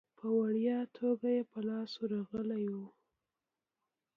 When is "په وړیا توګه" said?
0.17-1.27